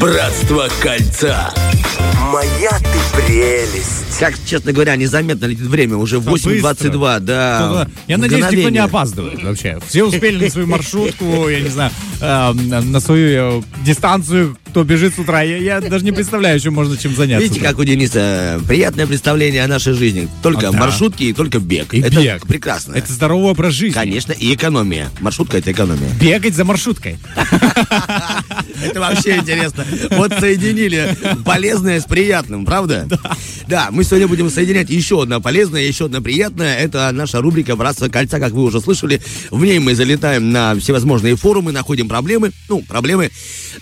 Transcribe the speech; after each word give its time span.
Братство 0.00 0.68
кольца. 0.82 1.54
Моя 2.30 2.70
ты 2.70 3.16
прелесть. 3.16 4.05
Как, 4.18 4.34
честно 4.46 4.72
говоря, 4.72 4.96
незаметно 4.96 5.46
летит 5.46 5.66
время. 5.66 5.96
Уже 5.96 6.16
8.22, 6.16 7.20
да. 7.20 7.88
Я 8.06 8.18
надеюсь, 8.18 8.50
никто 8.50 8.70
не 8.70 8.78
опаздывает 8.78 9.42
вообще. 9.42 9.78
Все 9.86 10.04
успели 10.04 10.44
на 10.44 10.50
свою 10.50 10.66
маршрутку, 10.66 11.48
я 11.48 11.60
не 11.60 11.68
знаю, 11.68 11.90
э, 12.20 12.52
на 12.52 13.00
свою 13.00 13.60
э, 13.60 13.62
дистанцию, 13.84 14.56
кто 14.68 14.84
бежит 14.84 15.14
с 15.14 15.18
утра. 15.18 15.42
Я, 15.42 15.56
я 15.58 15.80
даже 15.80 16.04
не 16.04 16.12
представляю, 16.12 16.58
чем 16.60 16.74
можно 16.74 16.96
чем 16.96 17.14
заняться. 17.14 17.44
Видите, 17.46 17.60
как 17.64 17.78
у 17.78 17.84
Дениса 17.84 18.60
приятное 18.66 19.06
представление 19.06 19.64
о 19.64 19.68
нашей 19.68 19.92
жизни. 19.92 20.28
Только 20.42 20.68
А, 20.68 20.72
да. 20.72 20.78
маршрутки 20.78 21.24
и 21.24 21.32
только 21.32 21.58
бег. 21.58 21.92
И 21.94 22.00
это 22.00 22.20
бег. 22.20 22.46
прекрасно. 22.46 22.94
Это 22.94 23.12
здоровый 23.12 23.50
образ 23.50 23.74
жизни. 23.74 23.94
Конечно, 23.94 24.32
и 24.32 24.54
экономия. 24.54 25.10
Маршрутка 25.20 25.58
это 25.58 25.72
экономия. 25.72 26.08
Бегать 26.20 26.54
за 26.54 26.64
маршруткой. 26.64 27.18
Это 28.82 29.00
вообще 29.00 29.36
интересно. 29.38 29.84
Вот 30.12 30.32
соединили 30.38 31.16
полезное 31.44 32.00
с 32.00 32.04
приятным, 32.04 32.64
правда? 32.64 33.06
Да. 33.66 33.90
Мы 33.96 34.04
сегодня 34.04 34.28
будем 34.28 34.50
соединять 34.50 34.90
еще 34.90 35.22
одно 35.22 35.40
полезное, 35.40 35.80
еще 35.80 36.04
одно 36.04 36.20
приятное. 36.20 36.76
Это 36.76 37.10
наша 37.12 37.40
рубрика 37.40 37.76
«Братство 37.76 38.08
кольца», 38.08 38.38
как 38.38 38.52
вы 38.52 38.64
уже 38.64 38.78
слышали. 38.82 39.22
В 39.50 39.64
ней 39.64 39.78
мы 39.78 39.94
залетаем 39.94 40.52
на 40.52 40.74
всевозможные 40.74 41.34
форумы, 41.34 41.72
находим 41.72 42.06
проблемы, 42.06 42.52
ну, 42.68 42.82
проблемы 42.82 43.30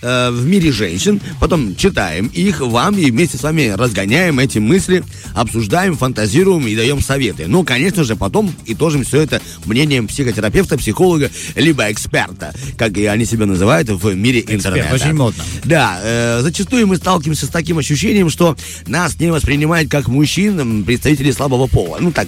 э, 0.01 0.29
в 0.31 0.45
мире 0.45 0.71
женщин, 0.71 1.19
потом 1.41 1.75
читаем 1.75 2.27
их 2.27 2.61
вам 2.61 2.97
и 2.97 3.11
вместе 3.11 3.37
с 3.37 3.43
вами 3.43 3.73
разгоняем 3.77 4.39
эти 4.39 4.57
мысли, 4.57 5.03
обсуждаем, 5.33 5.97
фантазируем 5.97 6.65
и 6.65 6.77
даем 6.77 7.01
советы. 7.01 7.45
Ну, 7.47 7.65
конечно 7.65 8.05
же, 8.05 8.15
потом 8.15 8.55
итожим 8.65 9.03
все 9.03 9.19
это 9.19 9.41
мнением 9.65 10.07
психотерапевта, 10.07 10.77
психолога, 10.77 11.29
либо 11.55 11.91
эксперта, 11.91 12.55
как 12.77 12.97
и 12.97 13.05
они 13.05 13.25
себя 13.25 13.47
называют 13.47 13.89
в 13.89 14.13
мире 14.13 14.45
интернета. 14.47 14.93
очень 14.93 15.13
модно. 15.13 15.43
Да, 15.65 15.99
э, 16.01 16.39
зачастую 16.41 16.87
мы 16.87 16.95
сталкиваемся 16.95 17.47
с 17.47 17.49
таким 17.49 17.79
ощущением, 17.79 18.29
что 18.29 18.55
нас 18.87 19.19
не 19.19 19.29
воспринимают 19.29 19.91
как 19.91 20.04
мужчин 20.07 20.59
м, 20.59 20.83
представители 20.83 21.31
слабого 21.31 21.67
пола. 21.67 21.97
Ну 21.99 22.11
так, 22.11 22.27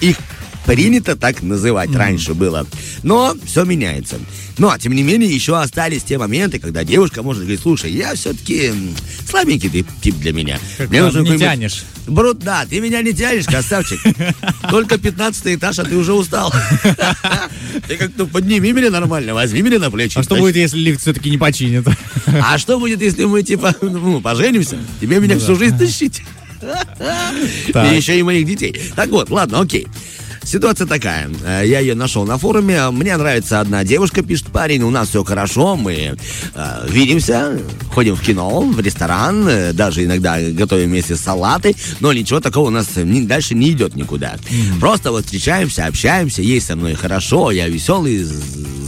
их 0.00 0.16
принято 0.64 1.16
так 1.16 1.42
называть 1.42 1.94
раньше 1.94 2.34
было. 2.34 2.66
Но 3.02 3.34
все 3.44 3.64
меняется. 3.64 4.18
Но, 4.58 4.76
тем 4.78 4.94
не 4.94 5.02
менее, 5.02 5.32
еще 5.32 5.58
остались 5.58 6.04
те 6.04 6.18
моменты, 6.18 6.58
когда 6.58 6.84
девушка 6.84 7.22
может 7.22 7.42
говорить, 7.42 7.60
слушай, 7.60 7.90
я 7.90 8.14
все-таки 8.14 8.70
слабенький 9.28 9.70
ты 9.70 9.84
тип 10.02 10.16
для 10.16 10.32
меня. 10.32 10.58
Как 10.76 10.90
Мне 10.90 11.02
нужен 11.02 11.24
не 11.24 11.38
тянешь. 11.38 11.84
Брут, 12.06 12.40
да, 12.40 12.66
ты 12.68 12.80
меня 12.80 13.00
не 13.00 13.12
тянешь, 13.12 13.46
красавчик. 13.46 13.98
Только 14.70 14.98
15 14.98 15.56
этаж, 15.56 15.78
а 15.78 15.84
ты 15.84 15.96
уже 15.96 16.12
устал. 16.12 16.52
Ты 17.88 17.96
как-то 17.96 18.26
подними 18.26 18.72
меня 18.72 18.90
нормально, 18.90 19.34
возьми 19.34 19.62
меня 19.62 19.78
на 19.78 19.90
плечи. 19.90 20.18
А 20.18 20.22
что 20.22 20.36
будет, 20.36 20.56
если 20.56 20.78
лифт 20.78 21.00
все-таки 21.00 21.30
не 21.30 21.38
починит? 21.38 21.86
А 22.26 22.58
что 22.58 22.78
будет, 22.78 23.00
если 23.00 23.24
мы, 23.24 23.42
типа, 23.42 23.74
ну, 23.80 24.20
поженимся? 24.20 24.78
Тебе 25.00 25.18
меня 25.20 25.38
всю 25.38 25.56
жизнь 25.56 25.78
тащить. 25.78 26.22
И 27.68 27.96
еще 27.96 28.18
и 28.18 28.22
моих 28.22 28.46
детей. 28.46 28.80
Так 28.94 29.10
вот, 29.10 29.30
ладно, 29.30 29.60
окей. 29.60 29.86
Ситуация 30.44 30.86
такая. 30.86 31.30
Э, 31.44 31.62
Я 31.64 31.78
ее 31.80 31.94
нашел 31.94 32.24
на 32.24 32.36
форуме. 32.36 32.90
Мне 32.90 33.16
нравится 33.16 33.60
одна 33.60 33.84
девушка, 33.84 34.22
пишет 34.22 34.48
парень. 34.48 34.82
У 34.82 34.90
нас 34.90 35.08
все 35.10 35.22
хорошо. 35.24 35.76
Мы 35.76 36.16
э, 36.54 36.86
видимся, 36.88 37.58
ходим 37.92 38.16
в 38.16 38.20
кино, 38.22 38.60
в 38.60 38.80
ресторан, 38.80 39.46
э, 39.48 39.72
даже 39.72 40.04
иногда 40.04 40.40
готовим 40.40 40.88
вместе 40.88 41.16
салаты. 41.16 41.74
Но 42.00 42.12
ничего 42.12 42.40
такого 42.40 42.68
у 42.68 42.70
нас 42.70 42.88
ни- 42.96 43.26
дальше 43.26 43.54
не 43.54 43.70
идет 43.70 43.94
никуда. 43.96 44.36
Просто 44.80 45.12
вот 45.12 45.24
встречаемся, 45.24 45.86
общаемся. 45.86 46.42
Ей 46.42 46.60
со 46.60 46.74
мной 46.76 46.94
хорошо. 46.94 47.50
Я 47.50 47.68
веселый, 47.68 48.22
забавный, 48.22 48.86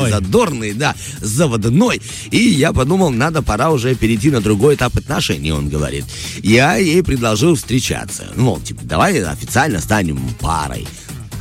Заводной. 0.00 0.10
задорный, 0.10 0.72
да, 0.74 0.94
заводной. 1.20 2.00
И 2.30 2.38
я 2.38 2.72
подумал, 2.72 3.10
надо 3.10 3.42
пора 3.42 3.70
уже 3.70 3.94
перейти 3.94 4.30
на 4.30 4.40
другой 4.40 4.74
этап 4.74 4.96
отношений, 4.96 5.52
он 5.52 5.68
говорит. 5.68 6.04
Я 6.42 6.76
ей 6.76 7.02
предложил 7.02 7.54
встречаться. 7.54 8.26
Ну, 8.36 8.60
типа, 8.62 8.82
давай 8.84 9.22
официально 9.22 9.80
станем 9.80 10.20
парой. 10.40 10.86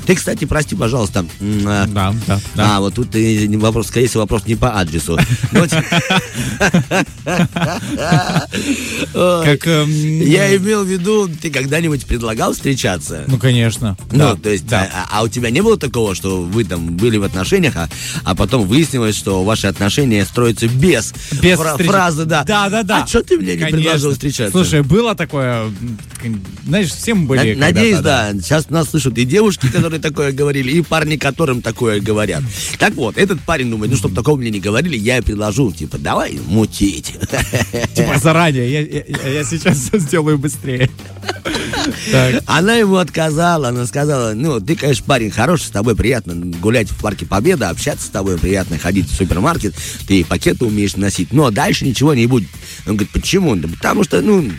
Ты, 0.06 0.16
кстати, 0.16 0.46
прости, 0.46 0.76
пожалуйста. 0.76 1.26
а, 1.66 1.88
Да, 1.88 2.14
да, 2.28 2.40
да. 2.56 2.78
А, 2.78 2.80
вот 2.80 2.94
тут 2.96 3.16
э, 3.16 3.48
вопрос, 3.58 3.88
скорее 3.88 4.08
всего, 4.08 4.22
вопрос 4.24 4.46
не 4.46 4.56
по 4.56 4.78
адресу. 4.80 5.18
Ну. 5.52 5.66
Как, 9.14 9.68
эм, 9.68 9.90
Я 9.90 10.56
имел 10.58 10.84
в 10.84 10.88
виду, 10.88 11.30
ты 11.42 11.50
когда-нибудь 11.50 12.06
предлагал 12.06 12.54
встречаться? 12.54 13.24
Ну, 13.28 13.38
конечно. 13.38 13.98
Ну, 14.12 14.36
то 14.36 14.50
есть, 14.50 14.72
а, 14.72 15.08
а 15.12 15.24
у 15.24 15.28
тебя 15.28 15.50
не 15.50 15.62
было 15.62 15.78
такого, 15.78 16.16
что 16.16 16.42
вы 16.42 16.64
там 16.64 16.96
были 16.98 17.18
в 17.18 17.24
отношениях, 17.24 17.76
а, 17.76 17.90
а 18.24 18.36
потом 18.36 18.68
выяснилось, 18.68 19.16
что 19.16 19.44
ваши 19.44 19.68
отношения 19.68 20.26
строятся 20.26 20.68
без, 20.68 21.14
фразы, 21.32 22.26
да. 22.26 22.44
Да, 22.44 22.70
да, 22.70 22.84
да. 22.84 23.04
А 23.04 23.08
что 23.08 23.24
ты 23.24 23.38
мне 23.38 23.56
не 23.56 23.66
предложил 23.66 24.12
встречаться? 24.12 24.52
Слушай, 24.52 24.84
было 24.84 25.16
такое, 25.16 25.72
знаешь, 26.66 26.90
всем 26.90 27.28
были. 27.28 27.56
Надеюсь, 27.56 28.00
да. 28.00 28.34
Сейчас 28.34 28.70
нас 28.70 28.90
слышат 28.90 29.18
и 29.18 29.26
девушки, 29.26 29.68
которые 29.68 29.95
такое 30.00 30.32
говорили, 30.32 30.72
и 30.72 30.82
парни, 30.82 31.18
которым 31.18 31.62
такое 31.62 32.00
говорят. 32.00 32.44
Так 32.80 32.94
вот, 32.96 33.18
этот 33.18 33.42
парень 33.42 33.70
думает, 33.70 33.92
ну, 33.92 33.98
чтобы 33.98 34.16
такого 34.16 34.38
мне 34.38 34.50
не 34.52 34.60
говорили, 34.60 34.98
я 34.98 35.22
предложу, 35.22 35.72
типа, 35.72 35.98
давай 35.98 36.40
мутить. 36.48 37.14
Типа 37.94 38.18
заранее, 38.22 38.72
я, 38.72 38.82
я- 38.82 39.30
я 39.30 39.44
сейчас 39.44 39.78
сделаю 39.94 40.38
быстрее. 40.38 40.90
Так. 42.12 42.44
Она 42.46 42.76
ему 42.76 42.96
отказала, 42.98 43.70
она 43.70 43.86
сказала, 43.86 44.34
ну, 44.34 44.60
ты, 44.60 44.76
конечно, 44.76 45.04
парень 45.06 45.32
хороший, 45.32 45.64
с 45.66 45.70
тобой 45.70 45.96
приятно 45.96 46.34
гулять 46.36 46.90
в 46.90 47.00
парке 47.02 47.26
Победа, 47.26 47.70
общаться 47.70 48.08
с 48.08 48.10
тобой 48.10 48.38
приятно, 48.38 48.78
ходить 48.78 49.10
в 49.10 49.16
супермаркет, 49.16 49.76
ты 50.08 50.24
пакеты 50.26 50.66
умеешь 50.66 50.96
носить, 50.96 51.32
но 51.34 51.52
дальше 51.52 51.86
ничего 51.86 52.14
не 52.14 52.28
будет. 52.28 52.50
Он 52.88 52.94
говорит, 52.96 53.12
почему? 53.12 53.56
Да 53.56 53.68
потому 53.68 54.04
что, 54.04 54.22
ну, 54.22 54.50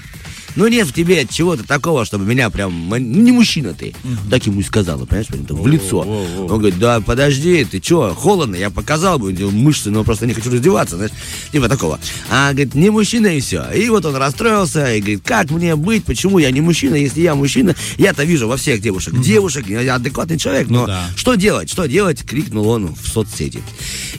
ну 0.56 0.66
нет 0.68 0.86
в 0.86 0.92
тебе 0.92 1.26
чего-то 1.26 1.64
такого, 1.66 2.04
чтобы 2.04 2.24
меня 2.24 2.50
прям, 2.50 2.88
ну, 2.88 2.96
не 2.96 3.32
мужчина 3.32 3.74
ты. 3.74 3.94
Так 4.30 4.46
ему 4.46 4.60
и 4.60 4.62
сказала, 4.64 5.04
понимаешь, 5.04 5.26
прям 5.28 5.44
в 5.44 5.66
лицо. 5.66 6.00
Он 6.00 6.46
говорит, 6.48 6.78
да 6.78 7.00
подожди, 7.00 7.64
ты 7.64 7.80
что, 7.82 8.14
холодно, 8.14 8.56
я 8.56 8.70
показал 8.70 9.18
бы 9.18 9.32
мышцы, 9.50 9.90
но 9.90 10.04
просто 10.04 10.26
не 10.26 10.34
хочу 10.34 10.50
раздеваться, 10.50 10.96
знаешь, 10.96 11.12
типа 11.52 11.68
такого. 11.68 12.00
А, 12.30 12.50
говорит, 12.52 12.74
не 12.74 12.90
мужчина 12.90 13.26
и 13.28 13.40
все. 13.40 13.64
И 13.74 13.88
вот 13.88 14.04
он 14.04 14.16
расстроился 14.16 14.94
и 14.94 15.00
говорит, 15.00 15.22
как 15.24 15.50
мне 15.50 15.76
быть, 15.76 16.04
почему 16.04 16.38
я 16.38 16.50
не 16.50 16.60
мужчина, 16.60 16.94
если 16.94 17.20
я 17.20 17.34
мужчина, 17.34 17.74
я-то 17.98 18.24
вижу 18.24 18.48
во 18.48 18.56
всех 18.56 18.80
девушек, 18.80 19.20
девушек, 19.20 19.66
я 19.68 19.94
адекватный 19.94 20.38
человек, 20.38 20.68
но 20.68 20.80
Ну 20.82 20.86
да. 20.86 21.04
что 21.16 21.34
делать, 21.34 21.70
что 21.70 21.86
делать, 21.86 22.22
крикнул 22.24 22.68
он 22.68 22.94
в 22.94 23.08
соцсети. 23.08 23.62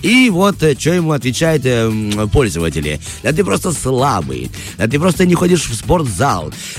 И 0.01 0.29
вот 0.29 0.57
что 0.57 0.93
ему 0.93 1.11
отвечают 1.11 1.63
э, 1.65 2.27
пользователи. 2.31 2.99
Да 3.23 3.31
ты 3.31 3.43
просто 3.43 3.71
слабый, 3.71 4.51
да 4.77 4.87
ты 4.87 4.99
просто 4.99 5.25
не 5.25 5.33
ходишь 5.35 5.65
в 5.69 5.73
спортзал, 5.73 6.26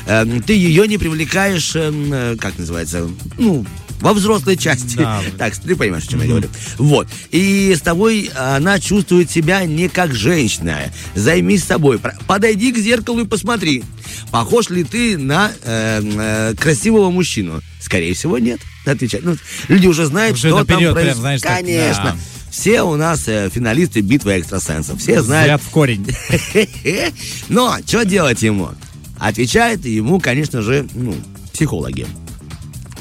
э, 0.07 0.41
ты 0.47 0.53
ее 0.55 0.87
не 0.89 0.99
привлекаешь, 0.99 1.75
э, 1.77 1.89
м, 1.89 2.13
э, 2.13 2.37
как 2.37 2.59
называется, 2.59 3.09
ну, 3.39 3.65
во 4.01 4.13
взрослой 4.13 4.57
части. 4.57 4.97
Да. 4.97 5.21
Так, 5.39 5.57
ты 5.57 5.75
понимаешь, 5.77 6.05
о 6.07 6.11
чем 6.11 6.21
я 6.23 6.29
говорю. 6.29 6.49
Вот. 6.79 7.09
И 7.31 7.75
с 7.77 7.81
тобой 7.81 8.31
она 8.37 8.79
чувствует 8.81 9.31
себя 9.31 9.65
не 9.65 9.89
как 9.89 10.15
женщина. 10.15 10.79
Займись 11.15 11.65
собой. 11.65 12.01
Подойди 12.27 12.73
к 12.73 12.79
зеркалу 12.79 13.21
и 13.21 13.27
посмотри, 13.27 13.83
похож 14.31 14.71
ли 14.71 14.85
ты 14.85 15.19
на 15.19 15.51
э, 15.65 16.01
э, 16.03 16.55
красивого 16.55 17.11
мужчину. 17.11 17.61
Скорее 17.81 18.15
всего, 18.15 18.39
нет. 18.39 18.61
Отвечать. 18.87 19.23
Ну, 19.25 19.37
люди 19.69 19.87
уже 19.87 20.07
знают, 20.07 20.35
Уже 20.35 20.49
что 20.49 20.59
наперед 20.61 20.69
там 20.69 20.79
прям, 20.79 20.95
происходит. 20.95 21.17
знаешь, 21.17 21.41
так, 21.43 21.57
Конечно. 21.57 22.05
да. 22.05 22.17
Все 22.51 22.83
у 22.83 22.97
нас 22.97 23.25
э, 23.29 23.51
финалисты 23.53 24.01
битвы 24.01 24.39
экстрасенсов. 24.39 25.01
Все 25.01 25.23
знают, 25.23 25.61
Взгляд 25.61 25.63
в 25.63 25.71
корень. 25.71 26.07
но 27.49 27.77
что 27.87 28.05
делать 28.05 28.43
ему? 28.43 28.71
Отвечают 29.19 29.85
ему, 29.85 30.21
конечно 30.21 30.63
же, 30.63 30.87
ну, 30.95 31.15
психологи. 31.53 32.07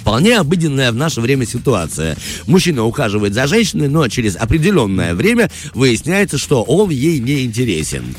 Вполне 0.08 0.38
обыденная 0.38 0.94
в 0.94 0.96
наше 0.96 1.20
время 1.20 1.46
ситуация. 1.46 2.16
Мужчина 2.46 2.86
ухаживает 2.86 3.34
за 3.34 3.46
женщиной, 3.46 3.90
но 3.90 4.08
через 4.08 4.38
определенное 4.38 5.14
время 5.14 5.52
выясняется, 5.74 6.38
что 6.38 6.64
он 6.64 6.92
ей 6.92 7.20
не 7.20 7.44
интересен. 7.44 8.16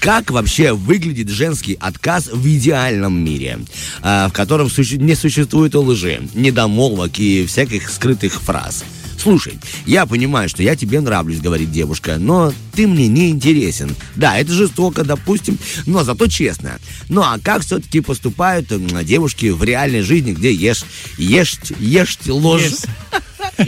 Как 0.00 0.32
вообще 0.32 0.72
выглядит 0.72 1.28
женский 1.28 1.76
отказ 1.78 2.26
в 2.26 2.44
идеальном 2.44 3.24
мире, 3.24 3.60
а, 4.02 4.28
в 4.28 4.32
котором 4.32 4.68
не 4.76 5.14
существует 5.14 5.76
лжи, 5.76 6.20
недомолвок 6.34 7.20
и 7.20 7.46
всяких 7.46 7.88
скрытых 7.88 8.40
фраз? 8.42 8.82
Слушай, 9.18 9.58
я 9.84 10.06
понимаю, 10.06 10.48
что 10.48 10.62
я 10.62 10.76
тебе 10.76 11.00
нравлюсь, 11.00 11.40
говорит 11.40 11.72
девушка, 11.72 12.18
но 12.18 12.52
ты 12.72 12.86
мне 12.86 13.08
не 13.08 13.30
интересен. 13.30 13.94
Да, 14.14 14.38
это 14.38 14.52
жестоко, 14.52 15.04
допустим, 15.04 15.58
но 15.86 16.04
зато 16.04 16.28
честно. 16.28 16.78
Ну 17.08 17.22
а 17.22 17.38
как 17.42 17.62
все-таки 17.62 18.00
поступают 18.00 18.68
девушки 19.04 19.46
в 19.46 19.62
реальной 19.64 20.02
жизни, 20.02 20.32
где 20.32 20.52
ешь, 20.52 20.84
ешь, 21.18 21.58
ешь 21.80 22.18
ложь? 22.26 22.72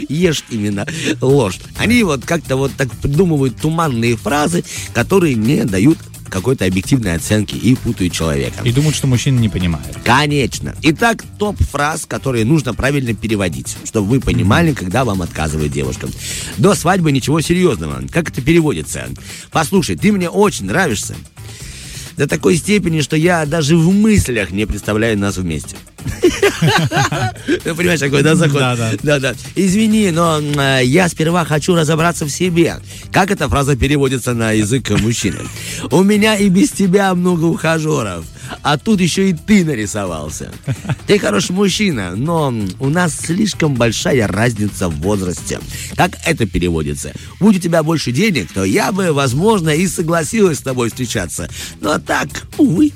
Ешь 0.07 0.45
именно 0.49 0.87
ложь. 1.19 1.59
Они 1.77 2.03
вот 2.03 2.25
как-то 2.25 2.55
вот 2.55 2.71
так 2.77 2.89
придумывают 2.91 3.59
туманные 3.59 4.15
фразы, 4.15 4.63
которые 4.93 5.35
не 5.35 5.65
дают 5.65 5.97
какой-то 6.31 6.65
объективной 6.65 7.15
оценки 7.15 7.55
и 7.55 7.75
путают 7.75 8.13
человека. 8.13 8.63
И 8.63 8.71
думают, 8.71 8.95
что 8.95 9.05
мужчина 9.05 9.37
не 9.39 9.49
понимает. 9.49 9.97
Конечно. 10.03 10.75
Итак, 10.81 11.23
топ 11.37 11.57
фраз, 11.61 12.05
которые 12.07 12.45
нужно 12.45 12.73
правильно 12.73 13.13
переводить, 13.13 13.77
чтобы 13.83 14.07
вы 14.07 14.19
понимали, 14.19 14.73
когда 14.73 15.05
вам 15.05 15.21
отказывает 15.21 15.71
девушка. 15.71 16.07
До 16.57 16.73
свадьбы 16.73 17.11
ничего 17.11 17.41
серьезного. 17.41 18.01
Как 18.11 18.29
это 18.29 18.41
переводится? 18.41 19.09
Послушай, 19.51 19.97
ты 19.97 20.11
мне 20.11 20.29
очень 20.29 20.65
нравишься. 20.65 21.15
До 22.17 22.27
такой 22.27 22.57
степени, 22.57 23.01
что 23.01 23.15
я 23.15 23.45
даже 23.45 23.75
в 23.75 23.93
мыслях 23.93 24.51
не 24.51 24.65
представляю 24.65 25.17
нас 25.17 25.37
вместе. 25.37 25.75
Понимаешь, 27.75 27.99
какой, 27.99 28.23
да, 28.23 28.35
заход? 28.35 28.59
Да, 28.59 28.75
да. 28.75 28.91
Да, 29.03 29.19
да. 29.19 29.35
Извини, 29.55 30.11
но 30.11 30.39
э, 30.39 30.81
я 30.83 31.07
сперва 31.09 31.45
хочу 31.45 31.75
разобраться 31.75 32.25
в 32.25 32.29
себе. 32.29 32.77
Как 33.11 33.31
эта 33.31 33.47
фраза 33.47 33.75
переводится 33.75 34.33
на 34.33 34.51
язык 34.51 34.89
мужчины? 34.89 35.39
У 35.91 36.03
меня 36.03 36.35
и 36.35 36.49
без 36.49 36.71
тебя 36.71 37.13
много 37.13 37.45
ухажеров. 37.45 38.25
А 38.61 38.77
тут 38.77 39.01
еще 39.01 39.29
и 39.29 39.33
ты 39.33 39.65
нарисовался. 39.65 40.51
Ты 41.07 41.19
хороший 41.19 41.51
мужчина, 41.51 42.15
но 42.15 42.53
у 42.79 42.89
нас 42.89 43.15
слишком 43.15 43.75
большая 43.75 44.27
разница 44.27 44.89
в 44.89 44.99
возрасте. 45.01 45.59
Как 45.95 46.17
это 46.25 46.45
переводится? 46.45 47.13
Будь 47.39 47.57
у 47.57 47.59
тебя 47.59 47.83
больше 47.83 48.11
денег, 48.11 48.51
то 48.53 48.63
я 48.63 48.91
бы, 48.91 49.11
возможно, 49.13 49.69
и 49.69 49.87
согласилась 49.87 50.59
с 50.59 50.63
тобой 50.63 50.89
встречаться. 50.89 51.49
Но 51.79 51.99
так, 51.99 52.29
увы. 52.57 52.91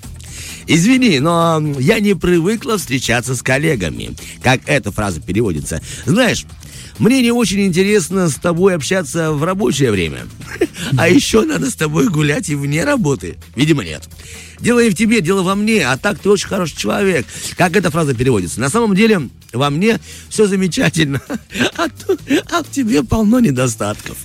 Извини, 0.68 1.20
но 1.20 1.62
я 1.80 2.00
не 2.00 2.16
привыкла 2.16 2.78
встречаться 2.78 3.36
с 3.36 3.42
коллегами. 3.42 4.16
Как 4.42 4.62
эта 4.66 4.92
фраза 4.92 5.22
переводится? 5.22 5.82
Знаешь, 6.06 6.46
мне 7.00 7.22
не 7.22 7.32
очень 7.32 7.66
интересно 7.66 8.30
с 8.30 8.36
тобой 8.36 8.76
общаться 8.76 9.32
в 9.32 9.44
рабочее 9.44 9.92
время. 9.92 10.28
А 10.98 11.10
еще 11.10 11.44
надо 11.44 11.70
с 11.70 11.76
тобой 11.76 12.10
гулять 12.10 12.50
и 12.50 12.56
вне 12.56 12.84
работы. 12.84 13.38
Видимо, 13.56 13.84
нет. 13.84 14.04
Дело 14.60 14.84
не 14.84 14.90
в 14.90 14.96
тебе, 14.96 15.22
дело 15.22 15.44
во 15.44 15.56
мне, 15.56 15.86
а 15.86 15.98
так 15.98 16.20
ты 16.20 16.30
очень 16.30 16.48
хороший 16.48 16.78
человек. 16.78 17.26
Как 17.58 17.76
эта 17.76 17.92
фраза 17.92 18.14
переводится? 18.14 18.62
На 18.62 18.70
самом 18.70 18.96
деле, 18.96 19.30
во 19.52 19.70
мне 19.70 20.00
все 20.30 20.48
замечательно, 20.48 21.22
а, 21.78 21.88
а 22.52 22.64
в 22.64 22.72
тебе 22.72 23.04
полно 23.04 23.40
недостатков. 23.40 24.18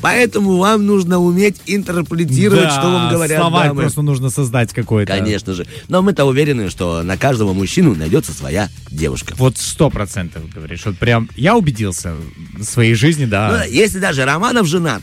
Поэтому 0.00 0.56
вам 0.56 0.86
нужно 0.86 1.18
уметь 1.18 1.56
интерпретировать, 1.66 2.64
Да, 2.64 2.70
что 2.70 2.90
вам 2.90 3.10
говорят 3.10 3.38
словарь 3.40 3.68
дамы. 3.68 3.80
просто 3.82 4.02
нужно 4.02 4.30
создать 4.30 4.72
какой-то. 4.72 5.12
Конечно 5.12 5.54
же. 5.54 5.66
Но 5.88 6.02
мы-то 6.02 6.24
уверены, 6.24 6.70
что 6.70 7.02
на 7.02 7.16
каждого 7.16 7.52
мужчину 7.52 7.94
найдется 7.94 8.32
своя 8.32 8.68
девушка. 8.90 9.34
Вот 9.36 9.58
сто 9.58 9.90
процентов 9.90 10.42
говоришь. 10.52 10.84
Вот 10.84 10.98
прям 10.98 11.28
я 11.36 11.56
убедился 11.56 12.14
в 12.58 12.64
своей 12.64 12.94
жизни, 12.94 13.24
Ну, 13.24 13.30
да. 13.30 13.64
если 13.64 13.98
даже 13.98 14.24
Романов 14.24 14.66
женат, 14.66 15.02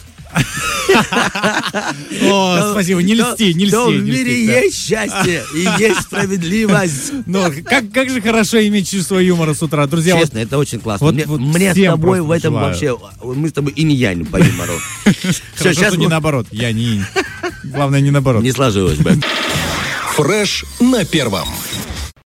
О, 2.24 2.72
спасибо, 2.72 3.02
не 3.04 3.16
льсти, 3.16 3.54
не 3.54 3.66
льсти. 3.66 3.76
в 3.76 4.04
не 4.04 4.12
мире 4.12 4.46
есть 4.46 4.88
счастье 4.88 5.44
и 5.54 5.68
есть 5.80 6.02
справедливость. 6.02 7.12
Ну, 7.26 7.52
как, 7.64 7.92
как 7.92 8.10
же 8.10 8.22
хорошо 8.22 8.66
иметь 8.68 8.90
чувство 8.90 9.18
юмора 9.20 9.54
с 9.54 9.62
утра. 9.62 9.86
Друзья, 9.88 10.18
Честно, 10.20 10.40
это 10.40 10.58
очень 10.58 10.80
классно. 10.80 11.06
вот- 11.26 11.40
мне 11.40 11.74
с 11.74 11.78
тобой 11.86 12.22
в 12.22 12.32
этом 12.32 12.54
вообще... 12.54 12.98
Мы 13.22 13.50
с 13.50 13.54
тобой 13.54 13.74
инь-янь 13.76 14.26
по 14.26 14.38
юмору. 14.38 14.74
Все, 15.04 15.42
хорошо, 15.56 15.74
сейчас 15.74 15.94
что 15.94 15.98
не 15.98 16.08
наоборот. 16.08 16.48
Я 16.52 16.72
не 16.72 16.84
инь. 16.96 17.06
Главное, 17.64 18.00
не 18.02 18.12
наоборот. 18.12 18.44
не 18.44 18.52
сложилось 18.52 18.98
бы. 19.00 19.20
Фреш 20.16 20.66
на 20.80 21.06
первом. 21.06 21.48